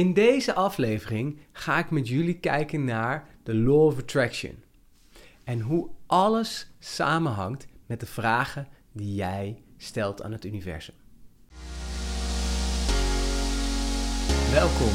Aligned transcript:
In 0.00 0.12
deze 0.12 0.54
aflevering 0.54 1.38
ga 1.52 1.78
ik 1.78 1.90
met 1.90 2.08
jullie 2.08 2.38
kijken 2.38 2.84
naar 2.84 3.28
de 3.42 3.54
Law 3.54 3.84
of 3.84 3.98
Attraction. 3.98 4.62
En 5.44 5.60
hoe 5.60 5.90
alles 6.06 6.70
samenhangt 6.78 7.66
met 7.86 8.00
de 8.00 8.06
vragen 8.06 8.68
die 8.92 9.14
jij 9.14 9.62
stelt 9.76 10.22
aan 10.22 10.32
het 10.32 10.44
universum. 10.44 10.94
Welkom, 14.52 14.94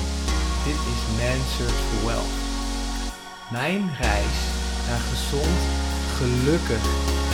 dit 0.67 0.81
is 0.93 1.01
Man 1.19 1.41
Search 1.55 1.81
for 1.89 2.07
Wealth. 2.07 2.35
Mijn 3.51 3.95
reis 3.99 4.37
naar 4.87 5.03
gezond, 5.11 5.59
gelukkig 6.19 6.83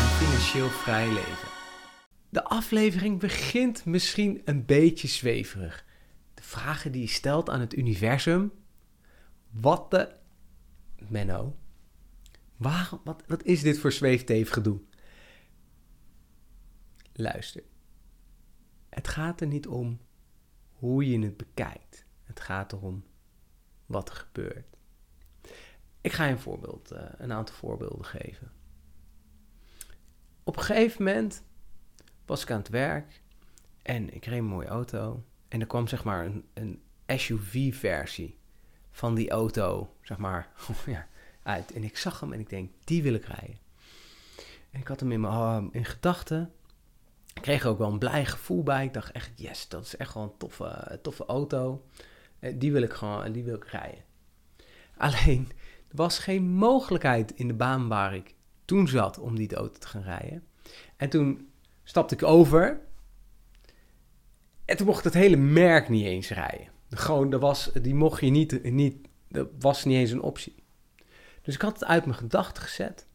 en 0.02 0.10
financieel 0.26 0.70
vrij 0.70 1.08
leven. 1.08 1.48
De 2.30 2.44
aflevering 2.44 3.20
begint 3.20 3.86
misschien 3.86 4.42
een 4.46 4.66
beetje 4.66 5.08
zweverig. 5.08 5.90
Vragen 6.52 6.92
die 6.92 7.02
je 7.02 7.08
stelt 7.08 7.50
aan 7.50 7.60
het 7.60 7.76
universum. 7.76 8.52
Wat 9.50 9.92
de... 9.92 10.16
Menno. 11.08 11.58
Waarom, 12.58 13.02
wat, 13.04 13.44
is 13.44 13.62
dit 13.62 13.80
voor 13.80 13.92
zweefteefgedoe? 13.92 14.80
Luister. 17.14 17.64
Het 18.90 19.08
gaat 19.08 19.42
er 19.42 19.48
niet 19.48 19.68
om 19.68 20.00
hoe 20.72 21.09
je 21.09 21.20
het 21.20 21.38
bekijkt. 21.38 22.06
Het 22.23 22.40
gaat 22.40 22.72
erom 22.72 23.04
wat 23.86 24.09
er 24.09 24.16
gebeurt. 24.16 24.78
Ik 26.02 26.12
ga 26.12 26.26
je 26.26 26.31
een 26.31 26.40
voorbeeld, 26.40 26.92
uh, 26.92 27.00
een 27.18 27.31
aantal 27.31 27.56
voorbeelden 27.56 28.06
geven. 28.06 28.52
Op 30.44 30.58
een 30.58 30.64
gegeven 30.64 31.04
moment 31.04 31.44
was 32.26 32.42
ik 32.42 32.52
aan 32.52 32.58
het 32.58 32.70
werk 32.70 33.22
en 33.81 34.14
ik 34.14 34.26
reed 34.26 34.40
een 34.40 34.45
mooie 34.45 34.68
auto. 34.68 35.23
En 35.52 35.60
er 35.60 35.68
kwam 35.68 35.88
zeg 35.88 36.04
maar 36.04 36.26
een, 36.26 36.46
een 36.54 36.82
SUV-versie 37.08 38.38
van 38.92 39.16
die 39.16 39.30
auto, 39.30 39.96
zeg 40.02 40.18
maar, 40.18 40.52
ja, 40.86 41.08
uit. 41.44 41.72
En 41.72 41.84
ik 41.84 41.98
zag 41.98 42.20
hem 42.20 42.34
en 42.34 42.39
ik 42.39 42.50
denk, 42.50 42.72
die 42.84 43.03
wil 43.03 43.14
ik 43.14 43.25
rijden. 43.25 43.58
En 44.70 44.80
ik 44.80 44.88
had 44.88 45.00
hem 45.00 45.12
in 45.12 45.22
mijn 45.22 45.70
in 45.72 45.86
gedachten. 45.86 46.53
Ik 47.34 47.42
kreeg 47.42 47.64
er 47.64 47.70
ook 47.70 47.78
wel 47.78 47.92
een 47.92 48.00
blij 48.00 48.25
gevoel 48.25 48.64
bij. 48.64 48.86
Ik 48.86 48.94
dacht 48.94 49.12
echt, 49.12 49.31
yes, 49.36 49.67
dat 49.67 49.86
is 49.86 49.98
echt 49.98 50.14
wel 50.14 50.23
een 50.23 50.38
toffe, 50.38 51.00
toffe 51.02 51.25
auto. 51.25 51.86
Eh, 52.40 52.53
die 52.58 52.72
wil 52.72 52.81
ik 52.81 52.94
gewoon, 52.94 53.31
die 53.31 53.44
wil 53.44 53.56
ik 53.56 53.66
rijden. 53.66 54.03
Alleen, 54.97 55.52
er 55.88 55.95
was 55.95 56.20
geen 56.20 56.44
mogelijkheid 56.44 57.31
in 57.31 57.47
de 57.47 57.53
baan 57.53 57.88
waar 57.88 58.16
ik 58.16 58.34
toen 58.66 58.88
zat 58.88 59.20
om 59.20 59.36
die 59.36 59.56
auto 59.56 59.80
te 59.80 59.88
gaan 59.88 60.03
rijden. 60.03 60.44
En 60.95 61.09
toen 61.09 61.50
stapte 61.84 62.16
ik 62.16 62.23
over. 62.23 62.81
En 64.72 64.77
toen 64.77 64.86
mocht 64.86 65.03
het 65.03 65.14
hele 65.14 65.36
merk 65.36 65.89
niet 65.89 66.05
eens 66.05 66.30
rijden. 66.30 66.67
Gewoon, 66.89 67.30
dat 67.30 67.41
was, 67.41 67.72
die 67.81 67.95
mocht 67.95 68.22
je 68.22 68.30
niet, 68.30 68.64
niet, 68.64 68.95
dat 69.28 69.47
was 69.59 69.86
niet 69.86 69.97
eens 69.97 70.11
een 70.11 70.22
optie. 70.22 70.55
Dus 71.41 71.53
ik 71.53 71.61
had 71.61 71.73
het 71.73 71.86
uit 71.86 72.05
mijn 72.05 72.17
gedachten 72.17 72.63
gezet. 72.63 73.08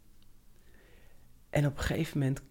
En 1.51 1.67
op 1.67 1.77
een 1.77 1.83
gegeven 1.83 2.19
moment, 2.19 2.43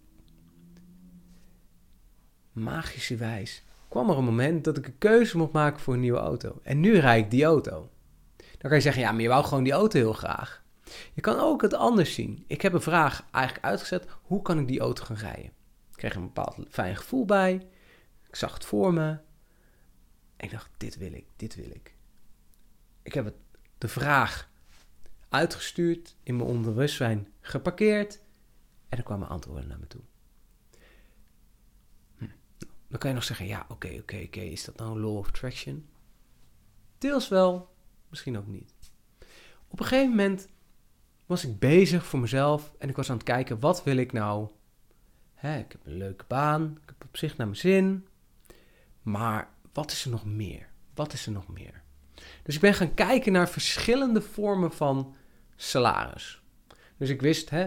magische 2.52 3.16
wijs, 3.16 3.64
kwam 3.88 4.10
er 4.10 4.18
een 4.18 4.24
moment 4.24 4.64
dat 4.64 4.76
ik 4.76 4.86
een 4.86 4.98
keuze 4.98 5.36
mocht 5.36 5.52
maken 5.52 5.80
voor 5.80 5.94
een 5.94 6.00
nieuwe 6.00 6.18
auto. 6.18 6.60
En 6.62 6.80
nu 6.80 6.98
rijd 6.98 7.24
ik 7.24 7.30
die 7.30 7.44
auto. 7.44 7.90
Dan 8.36 8.58
kan 8.58 8.74
je 8.74 8.80
zeggen, 8.80 9.02
ja, 9.02 9.12
maar 9.12 9.22
je 9.22 9.28
wou 9.28 9.44
gewoon 9.44 9.64
die 9.64 9.72
auto 9.72 9.98
heel 9.98 10.12
graag. 10.12 10.62
Je 11.14 11.20
kan 11.20 11.38
ook 11.38 11.62
het 11.62 11.74
anders 11.74 12.14
zien. 12.14 12.44
Ik 12.46 12.62
heb 12.62 12.72
een 12.72 12.80
vraag 12.80 13.24
eigenlijk 13.30 13.64
uitgezet, 13.64 14.06
hoe 14.22 14.42
kan 14.42 14.58
ik 14.58 14.68
die 14.68 14.80
auto 14.80 15.04
gaan 15.04 15.16
rijden? 15.16 15.52
Ik 15.90 15.96
kreeg 15.96 16.14
een 16.14 16.22
bepaald 16.22 16.56
fijn 16.68 16.96
gevoel 16.96 17.24
bij. 17.24 17.66
Ik 18.28 18.36
zag 18.36 18.54
het 18.54 18.64
voor 18.64 18.92
me. 18.92 19.08
En 20.36 20.44
ik 20.44 20.50
dacht, 20.50 20.70
dit 20.76 20.96
wil 20.96 21.12
ik, 21.12 21.26
dit 21.36 21.54
wil 21.54 21.70
ik. 21.70 21.94
Ik 23.02 23.14
heb 23.14 23.24
het, 23.24 23.34
de 23.78 23.88
vraag 23.88 24.50
uitgestuurd, 25.28 26.16
in 26.22 26.36
mijn 26.36 26.48
onderbewustzijn 26.48 27.32
geparkeerd. 27.40 28.20
En 28.88 28.98
er 28.98 29.04
kwamen 29.04 29.28
antwoorden 29.28 29.68
naar 29.68 29.78
me 29.78 29.86
toe. 29.86 30.00
Hm. 32.18 32.26
Dan 32.88 32.98
kan 32.98 33.08
je 33.08 33.14
nog 33.14 33.24
zeggen, 33.24 33.46
ja, 33.46 33.66
oké, 33.68 33.96
oké, 34.00 34.22
oké, 34.24 34.40
is 34.40 34.64
dat 34.64 34.76
nou 34.76 35.00
law 35.00 35.16
of 35.16 35.28
attraction? 35.28 35.88
Deels 36.98 37.28
wel, 37.28 37.74
misschien 38.08 38.38
ook 38.38 38.46
niet. 38.46 38.74
Op 39.68 39.80
een 39.80 39.86
gegeven 39.86 40.10
moment 40.10 40.48
was 41.26 41.44
ik 41.44 41.58
bezig 41.58 42.06
voor 42.06 42.20
mezelf 42.20 42.72
en 42.78 42.88
ik 42.88 42.96
was 42.96 43.10
aan 43.10 43.16
het 43.16 43.24
kijken, 43.24 43.60
wat 43.60 43.84
wil 43.84 43.96
ik 43.96 44.12
nou 44.12 44.50
Hè, 45.36 45.58
ik 45.58 45.72
heb 45.72 45.86
een 45.86 45.96
leuke 45.96 46.24
baan, 46.28 46.78
ik 46.82 46.88
heb 46.88 47.04
op 47.08 47.16
zich 47.16 47.36
naar 47.36 47.46
mijn 47.46 47.58
zin. 47.58 48.06
Maar 49.06 49.48
wat 49.72 49.92
is 49.92 50.04
er 50.04 50.10
nog 50.10 50.24
meer? 50.24 50.68
Wat 50.94 51.12
is 51.12 51.26
er 51.26 51.32
nog 51.32 51.48
meer? 51.48 51.82
Dus 52.42 52.54
ik 52.54 52.60
ben 52.60 52.74
gaan 52.74 52.94
kijken 52.94 53.32
naar 53.32 53.48
verschillende 53.48 54.22
vormen 54.22 54.72
van 54.72 55.14
salaris. 55.56 56.42
Dus 56.96 57.08
ik 57.08 57.20
wist, 57.20 57.50
hè, 57.50 57.66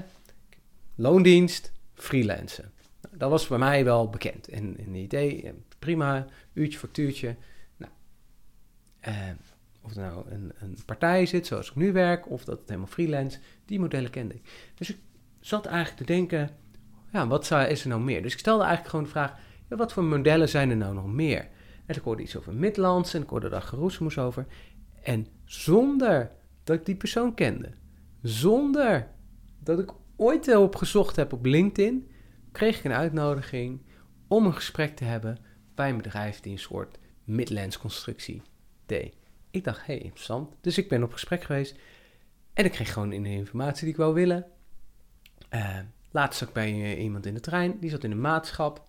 loondienst, 0.96 1.72
freelancen. 1.94 2.72
Nou, 3.02 3.18
dat 3.18 3.30
was 3.30 3.48
bij 3.48 3.58
mij 3.58 3.84
wel 3.84 4.10
bekend. 4.10 4.48
En 4.48 4.76
een 4.80 4.96
idee, 4.96 5.54
prima, 5.80 6.26
uurtje, 6.54 6.80
factuurtje. 6.80 7.36
Nou, 7.78 7.92
eh, 9.00 9.14
of 9.82 9.96
er 9.96 10.02
nou 10.02 10.32
een, 10.32 10.52
een 10.60 10.78
partij 10.86 11.26
zit, 11.26 11.48
zoals 11.48 11.70
ik 11.70 11.76
nu 11.76 11.92
werk, 11.92 12.30
of 12.30 12.44
dat 12.44 12.60
het 12.60 12.68
helemaal 12.68 12.92
freelance, 12.92 13.40
die 13.66 13.80
modellen 13.80 14.10
kende 14.10 14.34
ik. 14.34 14.72
Dus 14.76 14.90
ik 14.90 14.98
zat 15.40 15.66
eigenlijk 15.66 15.98
te 15.98 16.14
denken, 16.14 16.50
ja, 17.12 17.28
wat 17.28 17.46
zou, 17.46 17.68
is 17.68 17.82
er 17.82 17.90
nou 17.90 18.02
meer? 18.02 18.22
Dus 18.22 18.34
ik 18.34 18.40
stelde 18.40 18.64
eigenlijk 18.64 18.90
gewoon 18.90 19.06
de 19.06 19.12
vraag, 19.12 19.48
wat 19.78 19.94
voor 19.94 20.04
modellen 20.04 20.50
zijn 20.50 20.70
er 20.70 20.78
nou 20.78 20.94
nog 20.94 21.08
meer? 21.08 21.48
En 21.86 21.96
ik 21.96 22.02
hoorde 22.02 22.22
iets 22.22 22.38
over 22.38 22.54
Midlands 22.54 23.14
en 23.14 23.22
ik 23.22 23.30
hoorde 23.30 23.50
daar 23.50 23.62
geroesmoes 23.62 24.18
over. 24.18 24.46
En 25.04 25.28
zonder 25.46 26.32
dat 26.64 26.76
ik 26.76 26.86
die 26.86 26.96
persoon 26.96 27.34
kende, 27.34 27.72
zonder 28.22 29.08
dat 29.64 29.80
ik 29.80 29.92
ooit 30.16 30.48
erop 30.48 30.76
gezocht 30.76 31.16
heb 31.16 31.34
op 31.34 31.46
LinkedIn, 31.46 32.12
kreeg 32.52 32.78
ik 32.78 32.84
een 32.84 32.94
uitnodiging 32.94 33.82
om 34.28 34.46
een 34.46 34.54
gesprek 34.54 34.96
te 34.96 35.04
hebben 35.04 35.38
bij 35.76 35.90
een 35.90 35.98
bedrijf 35.98 36.40
die 36.40 36.52
een 36.52 36.60
soort 36.60 36.98
Midlands 37.24 37.78
constructie 37.78 38.42
deed. 38.86 39.16
Ik 39.52 39.64
dacht, 39.64 39.86
hey, 39.86 39.98
interessant. 39.98 40.56
Dus 40.62 40.78
ik 40.78 40.90
ben 40.90 41.04
op 41.04 41.14
gesprek 41.14 41.44
geweest 41.44 41.76
en 42.54 42.66
ik 42.66 42.72
kreeg 42.72 42.94
gewoon 42.94 43.10
de 43.10 43.16
informatie 43.16 43.84
die 43.84 43.94
ik 43.94 44.00
wou 44.00 44.14
willen. 44.14 44.46
Uh, 45.54 45.80
Laatst 46.12 46.40
zat 46.40 46.48
ik 46.48 46.54
bij 46.54 46.70
eh, 46.70 47.04
iemand 47.04 47.26
in 47.26 47.34
de 47.34 47.40
trein, 47.40 47.80
die 47.80 47.90
zat 47.90 48.04
in 48.04 48.12
een 48.12 48.22
maatschap. 48.22 48.89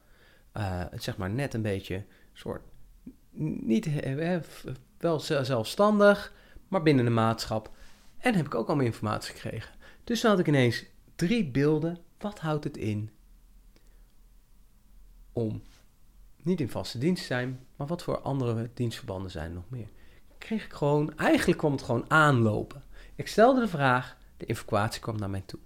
Uh, 0.56 0.84
zeg 0.92 1.16
maar 1.16 1.30
net 1.30 1.54
een 1.54 1.62
beetje 1.62 2.04
soort, 2.32 2.62
niet 3.60 3.88
wel 4.98 5.20
zelfstandig, 5.20 6.32
maar 6.68 6.82
binnen 6.82 7.04
de 7.04 7.10
maatschap. 7.10 7.70
En 8.18 8.34
heb 8.34 8.46
ik 8.46 8.54
ook 8.54 8.66
allemaal 8.68 8.86
informatie 8.86 9.34
gekregen. 9.34 9.74
Dus 10.04 10.20
dan 10.20 10.30
had 10.30 10.40
ik 10.40 10.46
ineens 10.46 10.84
drie 11.14 11.50
beelden. 11.50 11.98
Wat 12.18 12.38
houdt 12.38 12.64
het 12.64 12.76
in 12.76 13.10
om 15.32 15.62
niet 16.42 16.60
in 16.60 16.68
vaste 16.68 16.98
dienst 16.98 17.20
te 17.20 17.26
zijn, 17.26 17.66
maar 17.76 17.86
wat 17.86 18.02
voor 18.02 18.20
andere 18.20 18.70
dienstverbanden 18.74 19.30
zijn 19.30 19.48
er 19.48 19.54
nog 19.54 19.70
meer? 19.70 19.88
Kreeg 20.38 20.64
ik 20.64 20.72
gewoon, 20.72 21.16
eigenlijk 21.16 21.58
kwam 21.58 21.72
het 21.72 21.82
gewoon 21.82 22.10
aanlopen. 22.10 22.82
Ik 23.14 23.26
stelde 23.26 23.60
de 23.60 23.68
vraag, 23.68 24.16
de 24.36 24.46
informatie 24.46 25.00
kwam 25.00 25.18
naar 25.18 25.30
mij 25.30 25.42
toe. 25.46 25.60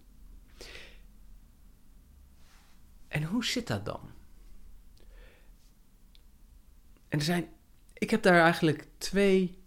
En 3.09 3.22
hoe 3.22 3.45
zit 3.45 3.66
dat 3.66 3.84
dan? 3.84 4.01
En 7.14 7.20
er 7.20 7.26
zijn, 7.26 7.48
ik 7.92 8.10
heb 8.10 8.22
daar 8.22 8.41
eigenlijk 8.41 8.86
twee 8.98 9.58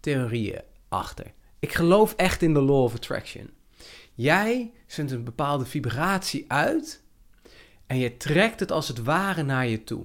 theorieën 0.00 0.62
achter. 0.88 1.32
Ik 1.58 1.72
geloof 1.72 2.14
echt 2.14 2.42
in 2.42 2.54
de 2.54 2.60
law 2.60 2.82
of 2.82 2.94
attraction. 2.94 3.50
Jij 4.14 4.72
zendt 4.86 5.12
een 5.12 5.24
bepaalde 5.24 5.64
vibratie 5.64 6.44
uit 6.48 7.02
en 7.86 7.98
je 7.98 8.16
trekt 8.16 8.60
het 8.60 8.72
als 8.72 8.88
het 8.88 9.02
ware 9.02 9.42
naar 9.42 9.66
je 9.66 9.84
toe. 9.84 10.04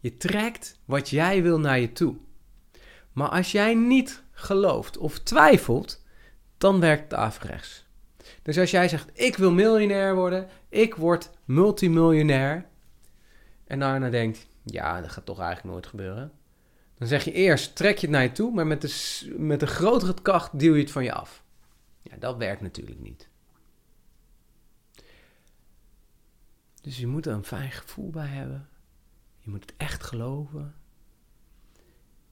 Je 0.00 0.16
trekt 0.16 0.78
wat 0.84 1.08
jij 1.08 1.42
wil 1.42 1.60
naar 1.60 1.80
je 1.80 1.92
toe. 1.92 2.16
Maar 3.12 3.28
als 3.28 3.52
jij 3.52 3.74
niet 3.74 4.22
gelooft 4.32 4.98
of 4.98 5.18
twijfelt, 5.18 6.04
dan 6.58 6.80
werkt 6.80 7.02
het 7.02 7.14
averechts. 7.14 7.86
Dus 8.42 8.58
als 8.58 8.70
jij 8.70 8.88
zegt, 8.88 9.10
ik 9.12 9.36
wil 9.36 9.52
miljonair 9.52 10.14
worden, 10.14 10.48
ik 10.68 10.94
word 10.94 11.30
multimiljonair, 11.44 12.66
en 13.66 13.78
daarna 13.78 14.10
denkt, 14.10 14.46
ja, 14.64 15.00
dat 15.00 15.10
gaat 15.10 15.24
toch 15.24 15.38
eigenlijk 15.38 15.74
nooit 15.74 15.86
gebeuren. 15.86 16.32
Dan 16.98 17.08
zeg 17.08 17.24
je 17.24 17.32
eerst, 17.32 17.76
trek 17.76 17.98
je 17.98 18.06
het 18.06 18.10
naar 18.10 18.22
je 18.22 18.32
toe, 18.32 18.54
maar 18.54 18.66
met 18.66 18.80
de, 18.80 19.34
met 19.38 19.60
de 19.60 19.66
grotere 19.66 20.14
kracht 20.22 20.58
duw 20.58 20.74
je 20.74 20.80
het 20.80 20.90
van 20.90 21.04
je 21.04 21.12
af. 21.12 21.44
Ja, 22.02 22.16
dat 22.16 22.36
werkt 22.36 22.60
natuurlijk 22.60 23.00
niet. 23.00 23.28
Dus 26.80 26.98
je 26.98 27.06
moet 27.06 27.26
er 27.26 27.32
een 27.32 27.44
fijn 27.44 27.70
gevoel 27.70 28.10
bij 28.10 28.26
hebben. 28.26 28.68
Je 29.38 29.50
moet 29.50 29.60
het 29.60 29.74
echt 29.76 30.02
geloven. 30.02 30.74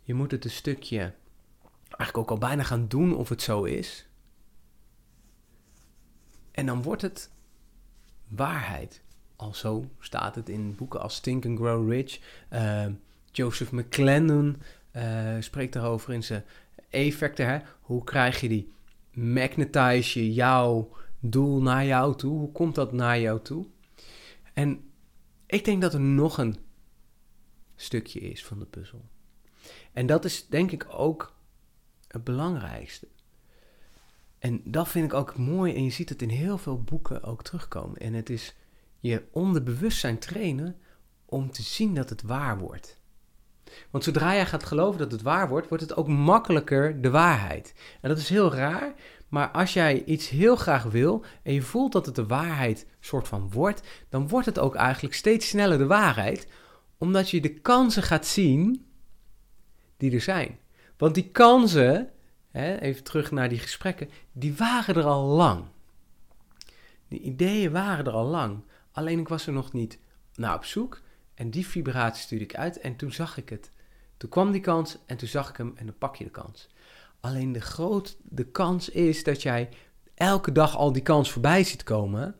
Je 0.02 0.14
moet 0.14 0.30
het 0.30 0.44
een 0.44 0.50
stukje 0.50 1.14
eigenlijk 1.98 2.18
ook 2.18 2.30
al 2.30 2.48
bijna 2.48 2.62
gaan 2.62 2.88
doen 2.88 3.16
of 3.16 3.28
het 3.28 3.42
zo 3.42 3.64
is. 3.64 4.06
En 6.50 6.66
dan 6.66 6.82
wordt 6.82 7.02
het 7.02 7.30
waarheid. 8.28 9.02
Al 9.42 9.54
zo 9.54 9.90
staat 9.98 10.34
het 10.34 10.48
in 10.48 10.74
boeken 10.74 11.00
als 11.00 11.20
Think 11.20 11.46
and 11.46 11.58
Grow 11.58 11.90
Rich. 11.90 12.20
Uh, 12.52 12.86
Joseph 13.32 13.70
McClendon 13.70 14.62
uh, 14.96 15.36
spreekt 15.40 15.72
daarover 15.72 16.12
in 16.12 16.22
zijn 16.22 16.44
E-factor. 16.90 17.62
Hoe 17.80 18.04
krijg 18.04 18.40
je 18.40 18.48
die 18.48 18.72
magnetize 19.10 20.24
je 20.24 20.32
jouw 20.32 20.90
doel 21.20 21.62
naar 21.62 21.84
jou 21.84 22.16
toe? 22.16 22.38
Hoe 22.38 22.52
komt 22.52 22.74
dat 22.74 22.92
naar 22.92 23.20
jou 23.20 23.40
toe? 23.40 23.66
En 24.52 24.90
ik 25.46 25.64
denk 25.64 25.82
dat 25.82 25.94
er 25.94 26.00
nog 26.00 26.38
een 26.38 26.56
stukje 27.76 28.20
is 28.20 28.44
van 28.44 28.58
de 28.58 28.66
puzzel. 28.66 29.04
En 29.92 30.06
dat 30.06 30.24
is 30.24 30.46
denk 30.46 30.70
ik 30.70 30.86
ook 30.90 31.34
het 32.08 32.24
belangrijkste. 32.24 33.08
En 34.38 34.62
dat 34.64 34.88
vind 34.88 35.04
ik 35.04 35.14
ook 35.14 35.36
mooi 35.36 35.74
en 35.74 35.84
je 35.84 35.90
ziet 35.90 36.08
het 36.08 36.22
in 36.22 36.28
heel 36.28 36.58
veel 36.58 36.82
boeken 36.82 37.22
ook 37.22 37.42
terugkomen. 37.42 37.98
En 37.98 38.14
het 38.14 38.30
is 38.30 38.54
je 39.02 39.22
onderbewustzijn 39.32 40.18
trainen 40.18 40.76
om 41.24 41.50
te 41.50 41.62
zien 41.62 41.94
dat 41.94 42.08
het 42.08 42.22
waar 42.22 42.58
wordt. 42.58 43.00
Want 43.90 44.04
zodra 44.04 44.34
jij 44.34 44.46
gaat 44.46 44.64
geloven 44.64 44.98
dat 44.98 45.12
het 45.12 45.22
waar 45.22 45.48
wordt, 45.48 45.68
wordt 45.68 45.82
het 45.82 45.96
ook 45.96 46.08
makkelijker 46.08 47.00
de 47.00 47.10
waarheid. 47.10 47.74
En 48.00 48.08
dat 48.08 48.18
is 48.18 48.28
heel 48.28 48.54
raar, 48.54 48.94
maar 49.28 49.48
als 49.50 49.72
jij 49.72 50.04
iets 50.04 50.28
heel 50.28 50.56
graag 50.56 50.82
wil 50.82 51.24
en 51.42 51.52
je 51.52 51.62
voelt 51.62 51.92
dat 51.92 52.06
het 52.06 52.14
de 52.14 52.26
waarheid 52.26 52.86
soort 53.00 53.28
van 53.28 53.50
wordt, 53.50 53.82
dan 54.08 54.28
wordt 54.28 54.46
het 54.46 54.58
ook 54.58 54.74
eigenlijk 54.74 55.14
steeds 55.14 55.48
sneller 55.48 55.78
de 55.78 55.86
waarheid, 55.86 56.46
omdat 56.98 57.30
je 57.30 57.40
de 57.40 57.54
kansen 57.54 58.02
gaat 58.02 58.26
zien 58.26 58.86
die 59.96 60.12
er 60.12 60.20
zijn. 60.20 60.58
Want 60.96 61.14
die 61.14 61.30
kansen, 61.30 62.10
hè, 62.50 62.78
even 62.78 63.04
terug 63.04 63.30
naar 63.30 63.48
die 63.48 63.58
gesprekken, 63.58 64.10
die 64.32 64.54
waren 64.54 64.94
er 64.94 65.04
al 65.04 65.24
lang. 65.24 65.64
Die 67.08 67.20
ideeën 67.20 67.72
waren 67.72 68.04
er 68.04 68.12
al 68.12 68.26
lang. 68.26 68.62
Alleen 68.92 69.18
ik 69.18 69.28
was 69.28 69.46
er 69.46 69.52
nog 69.52 69.72
niet 69.72 69.98
naar 70.34 70.54
op 70.54 70.64
zoek. 70.64 71.00
En 71.34 71.50
die 71.50 71.66
vibratie 71.66 72.22
stuurde 72.22 72.44
ik 72.44 72.56
uit 72.56 72.80
en 72.80 72.96
toen 72.96 73.12
zag 73.12 73.36
ik 73.36 73.48
het. 73.48 73.70
Toen 74.16 74.30
kwam 74.30 74.52
die 74.52 74.60
kans 74.60 74.98
en 75.06 75.16
toen 75.16 75.28
zag 75.28 75.48
ik 75.48 75.56
hem 75.56 75.72
en 75.76 75.86
dan 75.86 75.98
pak 75.98 76.16
je 76.16 76.24
de 76.24 76.30
kans. 76.30 76.68
Alleen 77.20 77.52
de, 77.52 77.60
groot, 77.60 78.16
de 78.22 78.44
kans 78.44 78.88
is 78.88 79.24
dat 79.24 79.42
jij 79.42 79.68
elke 80.14 80.52
dag 80.52 80.76
al 80.76 80.92
die 80.92 81.02
kans 81.02 81.30
voorbij 81.30 81.64
ziet 81.64 81.82
komen, 81.82 82.36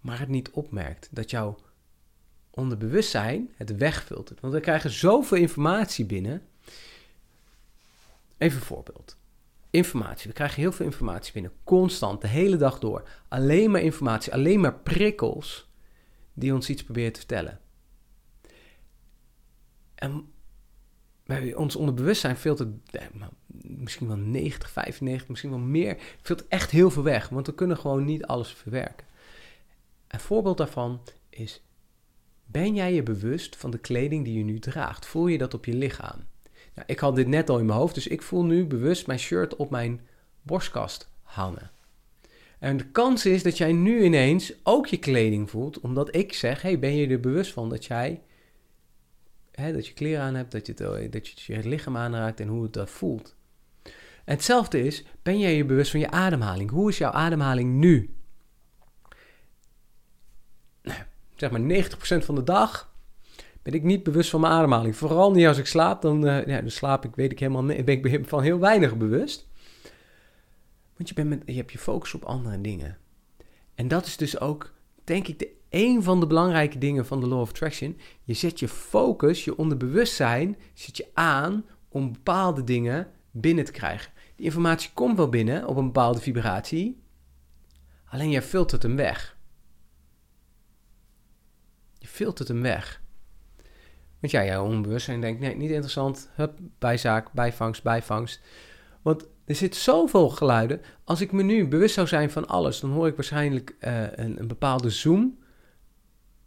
maar 0.00 0.18
het 0.18 0.28
niet 0.28 0.50
opmerkt. 0.50 1.08
Dat 1.10 1.30
jouw 1.30 1.58
onderbewustzijn 2.50 3.50
het 3.56 3.76
wegfiltert. 3.76 4.40
Want 4.40 4.52
we 4.52 4.60
krijgen 4.60 4.90
zoveel 4.90 5.38
informatie 5.38 6.04
binnen. 6.04 6.42
Even 8.38 8.58
een 8.58 8.64
voorbeeld. 8.64 9.16
Informatie. 9.72 10.28
We 10.28 10.34
krijgen 10.34 10.60
heel 10.60 10.72
veel 10.72 10.86
informatie 10.86 11.32
binnen. 11.32 11.52
Constant, 11.64 12.20
de 12.20 12.28
hele 12.28 12.56
dag 12.56 12.78
door. 12.78 13.08
Alleen 13.28 13.70
maar 13.70 13.80
informatie, 13.80 14.32
alleen 14.32 14.60
maar 14.60 14.78
prikkels 14.78 15.70
die 16.32 16.54
ons 16.54 16.68
iets 16.68 16.84
proberen 16.84 17.12
te 17.12 17.18
vertellen. 17.18 17.60
En 19.94 20.32
bij 21.24 21.54
ons 21.54 21.76
onderbewustzijn 21.76 22.36
filtert 22.36 22.68
misschien 23.62 24.06
wel 24.06 24.16
90, 24.16 24.70
95, 24.70 25.28
misschien 25.28 25.50
wel 25.50 25.58
meer, 25.58 25.98
filtert 26.22 26.48
echt 26.48 26.70
heel 26.70 26.90
veel 26.90 27.02
weg. 27.02 27.28
Want 27.28 27.46
we 27.46 27.54
kunnen 27.54 27.76
gewoon 27.76 28.04
niet 28.04 28.24
alles 28.24 28.52
verwerken. 28.52 29.06
Een 30.08 30.20
voorbeeld 30.20 30.56
daarvan 30.56 31.02
is, 31.28 31.62
ben 32.44 32.74
jij 32.74 32.94
je 32.94 33.02
bewust 33.02 33.56
van 33.56 33.70
de 33.70 33.78
kleding 33.78 34.24
die 34.24 34.38
je 34.38 34.44
nu 34.44 34.58
draagt? 34.58 35.06
Voel 35.06 35.26
je 35.26 35.38
dat 35.38 35.54
op 35.54 35.64
je 35.64 35.74
lichaam? 35.74 36.30
Nou, 36.74 36.86
ik 36.86 36.98
had 36.98 37.16
dit 37.16 37.26
net 37.26 37.50
al 37.50 37.58
in 37.58 37.66
mijn 37.66 37.78
hoofd, 37.78 37.94
dus 37.94 38.06
ik 38.06 38.22
voel 38.22 38.44
nu 38.44 38.66
bewust 38.66 39.06
mijn 39.06 39.18
shirt 39.18 39.56
op 39.56 39.70
mijn 39.70 40.00
borstkast 40.42 41.10
hangen. 41.22 41.70
En 42.58 42.76
de 42.76 42.90
kans 42.90 43.26
is 43.26 43.42
dat 43.42 43.58
jij 43.58 43.72
nu 43.72 44.02
ineens 44.02 44.52
ook 44.62 44.86
je 44.86 44.98
kleding 44.98 45.50
voelt, 45.50 45.80
omdat 45.80 46.14
ik 46.14 46.32
zeg: 46.32 46.62
hey, 46.62 46.78
ben 46.78 46.96
je 46.96 47.08
er 47.08 47.20
bewust 47.20 47.52
van 47.52 47.68
dat 47.68 47.84
jij 47.84 48.22
hè, 49.52 49.72
dat 49.72 49.86
je 49.86 49.92
kleren 49.92 50.22
aan 50.22 50.34
hebt, 50.34 50.52
dat 50.52 50.66
je, 50.66 50.74
het, 50.84 51.12
dat 51.12 51.40
je 51.40 51.68
lichaam 51.68 51.96
aanraakt 51.96 52.40
en 52.40 52.48
hoe 52.48 52.62
het 52.62 52.72
dat 52.72 52.90
voelt. 52.90 53.34
En 54.24 54.34
hetzelfde 54.34 54.84
is: 54.84 55.04
ben 55.22 55.38
jij 55.38 55.56
je 55.56 55.64
bewust 55.64 55.90
van 55.90 56.00
je 56.00 56.10
ademhaling? 56.10 56.70
Hoe 56.70 56.88
is 56.88 56.98
jouw 56.98 57.10
ademhaling 57.10 57.74
nu? 57.74 58.14
Nou, 60.82 61.00
zeg 61.36 61.50
maar 61.50 61.84
90% 62.20 62.24
van 62.24 62.34
de 62.34 62.44
dag 62.44 62.91
ben 63.62 63.74
ik 63.74 63.82
niet 63.82 64.02
bewust 64.02 64.30
van 64.30 64.40
mijn 64.40 64.52
ademhaling. 64.52 64.96
Vooral 64.96 65.32
niet 65.32 65.46
als 65.46 65.58
ik 65.58 65.66
slaap, 65.66 66.02
dan, 66.02 66.26
uh, 66.26 66.46
ja, 66.46 66.60
dan 66.60 66.70
slaap 66.70 67.04
ik, 67.04 67.14
weet 67.14 67.32
ik 67.32 67.38
helemaal, 67.38 67.64
ben 67.64 67.88
ik 67.88 68.28
van 68.28 68.42
heel 68.42 68.58
weinig 68.58 68.96
bewust. 68.96 69.48
Want 70.96 71.08
je, 71.08 71.14
bent 71.14 71.42
je 71.46 71.52
hebt 71.52 71.72
je 71.72 71.78
focus 71.78 72.14
op 72.14 72.24
andere 72.24 72.60
dingen. 72.60 72.98
En 73.74 73.88
dat 73.88 74.06
is 74.06 74.16
dus 74.16 74.40
ook, 74.40 74.72
denk 75.04 75.28
ik, 75.28 75.38
de, 75.38 75.50
een 75.68 76.02
van 76.02 76.20
de 76.20 76.26
belangrijke 76.26 76.78
dingen 76.78 77.06
van 77.06 77.20
de 77.20 77.26
Law 77.26 77.40
of 77.40 77.48
Attraction. 77.48 77.98
Je 78.22 78.34
zet 78.34 78.58
je 78.58 78.68
focus, 78.68 79.44
je 79.44 79.56
onderbewustzijn, 79.56 80.56
zet 80.74 80.96
je 80.96 81.06
aan 81.14 81.64
om 81.88 82.12
bepaalde 82.12 82.64
dingen 82.64 83.10
binnen 83.30 83.64
te 83.64 83.72
krijgen. 83.72 84.12
Die 84.36 84.46
informatie 84.46 84.90
komt 84.94 85.16
wel 85.16 85.28
binnen 85.28 85.66
op 85.66 85.76
een 85.76 85.84
bepaalde 85.84 86.20
vibratie, 86.20 87.02
alleen 88.04 88.30
jij 88.30 88.42
filtert 88.42 88.82
hem 88.82 88.96
weg. 88.96 89.36
Je 91.98 92.06
filtert 92.06 92.48
hem 92.48 92.62
weg. 92.62 93.01
Want 94.22 94.34
ja, 94.34 94.44
jouw 94.44 94.64
onbewustzijn 94.64 95.20
denkt, 95.20 95.40
nee, 95.40 95.56
niet 95.56 95.70
interessant. 95.70 96.30
Hup, 96.34 96.58
bijzaak, 96.78 97.32
bijvangst, 97.32 97.82
bijvangst. 97.82 98.40
Want 99.02 99.26
er 99.44 99.54
zit 99.54 99.76
zoveel 99.76 100.28
geluiden. 100.28 100.80
Als 101.04 101.20
ik 101.20 101.32
me 101.32 101.42
nu 101.42 101.68
bewust 101.68 101.94
zou 101.94 102.06
zijn 102.06 102.30
van 102.30 102.46
alles, 102.46 102.80
dan 102.80 102.90
hoor 102.90 103.06
ik 103.06 103.16
waarschijnlijk 103.16 103.76
uh, 103.80 104.02
een, 104.12 104.40
een, 104.40 104.48
bepaalde 104.48 104.90
zoom. 104.90 105.38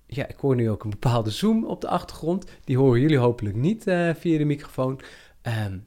Ja, 0.05 0.27
ik 0.27 0.35
hoor 0.35 0.55
nu 0.55 0.69
ook 0.69 0.83
een 0.83 0.89
bepaalde 0.89 1.29
zoom 1.29 1.65
op 1.65 1.81
de 1.81 1.87
achtergrond. 1.87 2.45
Die 2.63 2.77
horen 2.77 3.01
jullie 3.01 3.17
hopelijk 3.17 3.55
niet 3.55 3.87
uh, 3.87 4.13
via 4.13 4.37
de 4.37 4.45
microfoon. 4.45 5.01
Um, 5.67 5.85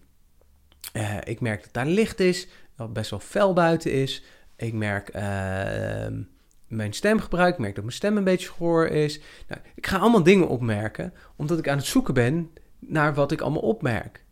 uh, 0.92 1.16
ik 1.24 1.40
merk 1.40 1.62
dat 1.62 1.72
daar 1.72 1.86
licht 1.86 2.20
is, 2.20 2.48
dat 2.76 2.92
best 2.92 3.10
wel 3.10 3.20
fel 3.20 3.52
buiten 3.52 3.92
is. 3.92 4.24
Ik 4.56 4.72
merk 4.72 5.08
ehm, 5.08 6.22
mijn 6.68 6.92
stemgebruik, 6.92 7.54
ik 7.54 7.60
merk 7.60 7.74
dat 7.74 7.84
mijn 7.84 7.96
stem 7.96 8.16
een 8.16 8.24
beetje 8.24 8.46
schoor 8.46 8.86
is. 8.86 9.20
Nou, 9.48 9.60
ik 9.74 9.86
ga 9.86 9.98
allemaal 9.98 10.22
dingen 10.22 10.48
opmerken, 10.48 11.12
omdat 11.36 11.58
ik 11.58 11.68
aan 11.68 11.76
het 11.76 11.86
zoeken 11.86 12.14
ben 12.14 12.50
naar 12.78 13.14
wat 13.14 13.32
ik 13.32 13.40
allemaal 13.40 13.62
opmerk 13.62 14.26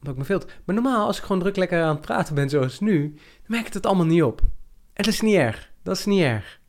omdat 0.00 0.14
ik 0.14 0.18
me 0.18 0.24
filter. 0.24 0.60
Maar 0.64 0.74
normaal, 0.74 1.06
als 1.06 1.16
ik 1.16 1.22
gewoon 1.22 1.40
druk 1.40 1.56
lekker 1.56 1.82
aan 1.82 1.94
het 1.94 2.00
praten 2.00 2.34
ben 2.34 2.50
zoals 2.50 2.80
nu, 2.80 3.14
dan 3.14 3.44
merk 3.46 3.66
ik 3.66 3.72
het 3.72 3.86
allemaal 3.86 4.06
niet 4.06 4.22
op. 4.22 4.40
En 4.92 5.04
dat 5.04 5.06
is 5.06 5.20
niet 5.20 5.34
erg. 5.34 5.72
Dat 5.82 5.96
is 5.96 6.04
niet 6.04 6.22
erg. 6.22 6.60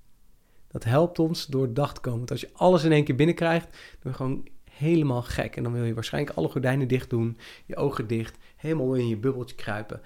Dat 0.68 0.84
helpt 0.84 1.20
ons 1.20 1.46
door 1.46 1.68
de 1.68 1.74
dag 1.74 1.94
te 1.94 2.02
komen. 2.02 2.18
Want 2.18 2.32
als 2.32 2.42
je 2.42 2.50
alles 2.54 2.84
in 2.84 2.92
één 2.92 3.04
keer 3.04 3.16
binnenkrijgt, 3.16 3.66
dan 3.72 4.00
ben 4.02 4.12
je 4.12 4.18
gewoon 4.18 4.48
helemaal 4.72 5.22
gek. 5.22 5.56
En 5.56 5.64
dan 5.64 5.74
wil 5.74 5.84
je 5.84 5.94
waarschijnlijk 5.94 6.38
alle 6.38 6.50
gordijnen 6.50 6.88
dicht 6.88 7.10
doen, 7.10 7.38
je 7.66 7.76
ogen 7.76 8.08
dicht, 8.08 8.38
helemaal 8.56 8.94
in 8.94 9.08
je 9.08 9.18
bubbeltje 9.18 9.56
kruipen. 9.56 10.02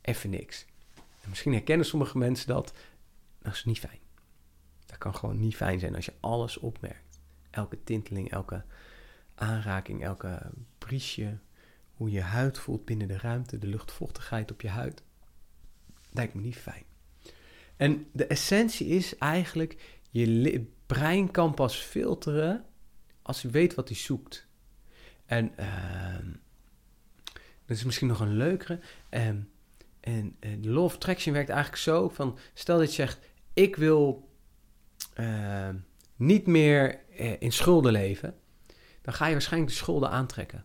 Even 0.00 0.30
niks. 0.30 0.66
En 0.94 1.28
misschien 1.28 1.52
herkennen 1.52 1.86
sommige 1.86 2.18
mensen 2.18 2.46
dat. 2.46 2.72
Dat 3.42 3.52
is 3.52 3.64
niet 3.64 3.78
fijn. 3.78 4.05
Dat 4.96 5.12
kan 5.12 5.20
gewoon 5.20 5.40
niet 5.40 5.56
fijn 5.56 5.78
zijn 5.78 5.94
als 5.94 6.04
je 6.04 6.12
alles 6.20 6.58
opmerkt. 6.58 7.20
Elke 7.50 7.82
tinteling, 7.84 8.30
elke 8.30 8.64
aanraking, 9.34 10.02
elke 10.02 10.50
briesje, 10.78 11.38
hoe 11.94 12.10
je 12.10 12.20
huid 12.20 12.58
voelt 12.58 12.84
binnen 12.84 13.08
de 13.08 13.18
ruimte, 13.18 13.58
de 13.58 13.66
luchtvochtigheid 13.66 14.50
op 14.50 14.60
je 14.60 14.68
huid. 14.68 15.02
Lijkt 16.12 16.34
me 16.34 16.40
niet 16.40 16.56
fijn. 16.56 16.84
En 17.76 18.06
de 18.12 18.26
essentie 18.26 18.86
is 18.86 19.18
eigenlijk, 19.18 20.00
je 20.10 20.66
brein 20.86 21.30
kan 21.30 21.54
pas 21.54 21.76
filteren 21.76 22.64
als 23.22 23.42
je 23.42 23.50
weet 23.50 23.74
wat 23.74 23.88
hij 23.88 23.96
zoekt. 23.96 24.46
En 25.26 25.52
uh, 25.60 26.14
dat 27.64 27.76
is 27.76 27.84
misschien 27.84 28.08
nog 28.08 28.20
een 28.20 28.36
leukere. 28.36 28.80
Uh, 29.10 29.26
en 30.00 30.36
uh, 30.40 30.62
de 30.62 30.70
law 30.70 30.84
of 30.84 30.94
attraction 30.94 31.34
werkt 31.34 31.50
eigenlijk 31.50 31.82
zo 31.82 32.08
van, 32.08 32.38
stel 32.54 32.78
dat 32.78 32.88
je 32.88 32.94
zegt, 32.94 33.18
ik 33.52 33.76
wil 33.76 34.25
ehm, 35.14 35.76
niet 36.16 36.46
meer 36.46 37.00
eh, 37.16 37.40
in 37.40 37.52
schulden 37.52 37.92
leven, 37.92 38.34
dan 39.02 39.14
ga 39.14 39.26
je 39.26 39.32
waarschijnlijk 39.32 39.72
de 39.72 39.78
schulden 39.78 40.10
aantrekken. 40.10 40.64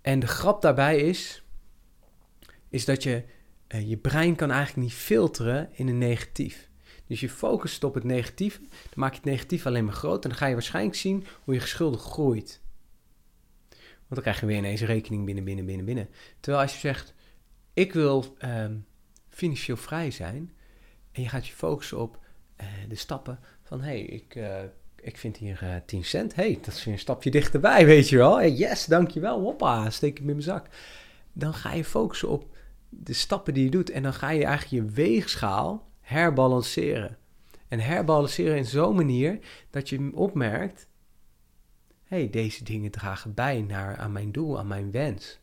En 0.00 0.20
de 0.20 0.26
grap 0.26 0.62
daarbij 0.62 0.98
is, 0.98 1.42
is 2.68 2.84
dat 2.84 3.02
je 3.02 3.24
uh, 3.74 3.88
je 3.88 3.96
brein 3.96 4.36
kan 4.36 4.50
eigenlijk 4.50 4.86
niet 4.86 4.96
filteren 4.96 5.68
in 5.72 5.88
een 5.88 5.98
negatief. 5.98 6.68
Dus 7.06 7.20
je 7.20 7.28
focust 7.28 7.84
op 7.84 7.94
het 7.94 8.04
negatief, 8.04 8.58
dan 8.58 8.68
maak 8.94 9.10
je 9.10 9.16
het 9.16 9.30
negatief 9.30 9.66
alleen 9.66 9.84
maar 9.84 9.94
groot 9.94 10.22
en 10.22 10.28
dan 10.28 10.38
ga 10.38 10.46
je 10.46 10.52
waarschijnlijk 10.52 10.96
zien 10.96 11.26
hoe 11.44 11.54
je 11.54 11.60
geschulden 11.60 12.00
groeit. 12.00 12.60
Want 13.68 14.08
dan 14.08 14.20
krijg 14.20 14.40
je 14.40 14.46
weer 14.46 14.56
ineens 14.56 14.80
rekening 14.80 15.24
binnen, 15.24 15.44
binnen, 15.44 15.64
binnen, 15.66 15.84
binnen. 15.84 16.08
Terwijl 16.40 16.62
als 16.62 16.72
je 16.72 16.78
zegt, 16.78 17.14
ik 17.74 17.92
wil 17.92 18.36
uh, 18.44 18.64
financieel 19.28 19.76
vrij 19.76 20.10
zijn 20.10 20.52
en 21.12 21.22
je 21.22 21.28
gaat 21.28 21.46
je 21.46 21.54
focussen 21.54 21.98
op 21.98 22.18
de 22.88 22.94
stappen 22.94 23.38
van, 23.62 23.80
hé, 23.80 23.86
hey, 23.86 24.00
ik 24.00 24.34
uh, 24.34 24.62
ik 25.02 25.16
vind 25.16 25.36
hier 25.36 25.60
uh, 25.62 25.76
eh, 25.76 25.82
10 25.84 26.04
cent. 26.04 26.34
hey, 26.34 26.58
dat 26.62 26.74
is 26.74 26.84
weer 26.84 26.94
een 26.94 27.00
stapje 27.00 27.30
dichterbij, 27.30 27.86
weet 27.86 28.08
je 28.08 28.16
wel. 28.16 28.36
Hey, 28.36 28.52
yes, 28.52 28.84
dankjewel. 28.84 29.40
Hoppa, 29.40 29.90
steek 29.90 30.18
hem 30.18 30.28
in 30.28 30.32
mijn 30.32 30.42
zak. 30.42 30.66
Dan 31.32 31.54
ga 31.54 31.72
je 31.72 31.84
focussen 31.84 32.28
op 32.28 32.56
de 32.88 33.12
stappen 33.12 33.54
die 33.54 33.64
je 33.64 33.70
doet. 33.70 33.90
En 33.90 34.02
dan 34.02 34.14
ga 34.14 34.30
je 34.30 34.44
eigenlijk 34.44 34.84
je 34.84 34.92
weegschaal 34.92 35.88
herbalanceren. 36.00 37.18
En 37.68 37.80
herbalanceren 37.80 38.56
in 38.56 38.64
zo'n 38.64 38.96
manier 38.96 39.38
dat 39.70 39.88
je 39.88 40.10
opmerkt... 40.14 40.88
hey, 42.04 42.30
deze 42.30 42.64
dingen 42.64 42.90
dragen 42.90 43.34
bij 43.34 43.60
naar, 43.60 43.96
aan 43.96 44.12
mijn 44.12 44.32
doel, 44.32 44.58
aan 44.58 44.66
mijn 44.66 44.90
wens. 44.90 45.38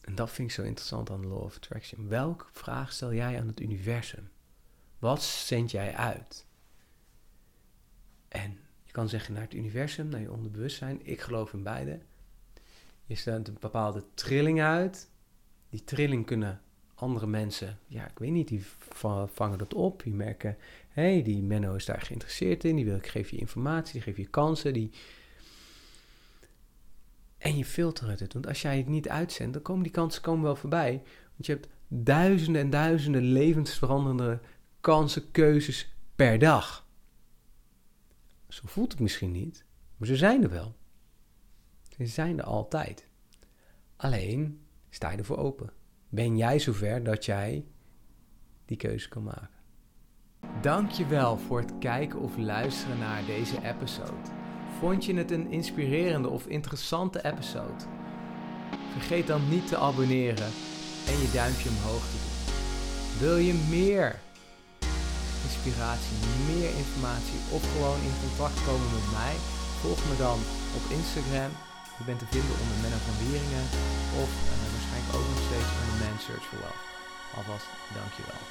En 0.00 0.14
dat 0.14 0.30
vind 0.30 0.48
ik 0.48 0.54
zo 0.54 0.62
interessant 0.62 1.10
aan 1.10 1.20
de 1.20 1.26
Law 1.26 1.42
of 1.42 1.56
Attraction. 1.56 2.08
Welke 2.08 2.44
vraag 2.52 2.92
stel 2.92 3.14
jij 3.14 3.40
aan 3.40 3.46
het 3.46 3.60
universum? 3.60 4.28
Wat 4.98 5.22
zend 5.22 5.70
jij 5.70 5.94
uit? 5.94 6.46
En 8.28 8.58
je 8.84 8.92
kan 8.92 9.08
zeggen 9.08 9.32
naar 9.32 9.42
het 9.42 9.54
universum, 9.54 10.08
naar 10.08 10.20
je 10.20 10.32
onderbewustzijn. 10.32 11.06
Ik 11.06 11.20
geloof 11.20 11.52
in 11.52 11.62
beide. 11.62 12.00
Je 13.04 13.14
zendt 13.14 13.48
een 13.48 13.56
bepaalde 13.60 14.04
trilling 14.14 14.60
uit. 14.60 15.10
Die 15.68 15.84
trilling 15.84 16.26
kunnen 16.26 16.60
andere 16.94 17.26
mensen, 17.26 17.78
ja, 17.86 18.08
ik 18.10 18.18
weet 18.18 18.30
niet, 18.30 18.48
die 18.48 18.64
vangen 19.32 19.58
dat 19.58 19.74
op. 19.74 20.02
Die 20.02 20.14
merken, 20.14 20.56
hé, 20.88 21.12
hey, 21.12 21.22
die 21.22 21.42
Menno 21.42 21.74
is 21.74 21.84
daar 21.84 22.00
geïnteresseerd 22.00 22.64
in. 22.64 22.76
Die 22.76 22.84
wil 22.84 22.96
ik 22.96 23.06
geef 23.06 23.30
je 23.30 23.36
informatie, 23.36 23.92
die 23.92 24.02
geef 24.02 24.16
je 24.16 24.26
kansen. 24.26 24.72
Die... 24.72 24.90
En 27.38 27.56
je 27.56 27.64
filtert 27.64 28.20
het. 28.20 28.32
Want 28.32 28.46
als 28.46 28.62
jij 28.62 28.76
het 28.76 28.88
niet 28.88 29.08
uitzendt, 29.08 29.52
dan 29.52 29.62
komen 29.62 29.82
die 29.82 29.92
kansen 29.92 30.22
komen 30.22 30.42
wel 30.42 30.56
voorbij. 30.56 31.02
Want 31.32 31.46
je 31.46 31.52
hebt 31.52 31.68
duizenden 31.88 32.62
en 32.62 32.70
duizenden 32.70 33.22
levensveranderende 33.22 34.40
kansen, 34.86 35.30
keuzes 35.30 35.96
per 36.16 36.38
dag. 36.38 36.86
Zo 38.48 38.62
voelt 38.64 38.92
het 38.92 39.00
misschien 39.00 39.32
niet, 39.32 39.64
maar 39.96 40.08
ze 40.08 40.16
zijn 40.16 40.42
er 40.42 40.50
wel. 40.50 40.76
Ze 41.96 42.06
zijn 42.06 42.38
er 42.38 42.44
altijd. 42.44 43.08
Alleen 43.96 44.60
sta 44.90 45.10
je 45.10 45.18
ervoor 45.18 45.36
open. 45.36 45.70
Ben 46.08 46.36
jij 46.36 46.58
zover 46.58 47.02
dat 47.02 47.24
jij 47.24 47.64
die 48.64 48.76
keuze 48.76 49.08
kan 49.08 49.22
maken? 49.22 49.50
Dankjewel 50.60 51.36
voor 51.38 51.60
het 51.60 51.78
kijken 51.78 52.20
of 52.20 52.36
luisteren 52.36 52.98
naar 52.98 53.24
deze 53.24 53.62
episode. 53.62 54.30
Vond 54.78 55.04
je 55.04 55.14
het 55.14 55.30
een 55.30 55.50
inspirerende 55.50 56.28
of 56.28 56.46
interessante 56.46 57.24
episode? 57.24 57.84
Vergeet 58.92 59.26
dan 59.26 59.48
niet 59.48 59.66
te 59.66 59.76
abonneren 59.76 60.50
en 61.06 61.18
je 61.18 61.30
duimpje 61.32 61.68
omhoog 61.68 62.04
te 62.10 62.16
doen. 62.16 63.28
Wil 63.28 63.36
je 63.36 63.66
meer 63.70 64.24
inspiratie, 65.46 66.18
meer 66.50 66.72
informatie 66.82 67.40
of 67.56 67.62
gewoon 67.72 68.00
in 68.08 68.16
contact 68.24 68.58
komen 68.68 68.90
met 68.98 69.08
mij? 69.18 69.34
Volg 69.82 70.00
me 70.08 70.14
dan 70.26 70.38
op 70.78 70.84
Instagram. 70.98 71.52
Je 71.98 72.04
bent 72.08 72.20
te 72.22 72.32
vinden 72.34 72.56
onder 72.62 72.78
Menno 72.82 72.98
van 73.08 73.20
Wieringen 73.22 73.66
of 74.22 74.30
uh, 74.50 74.52
waarschijnlijk 74.72 75.14
ook 75.16 75.28
nog 75.32 75.42
steeds 75.48 75.70
onder 75.78 75.96
Man 76.02 76.18
Search 76.26 76.46
for 76.50 76.58
Wealth. 76.62 76.82
Alvast 77.36 77.66
dankjewel. 77.98 78.42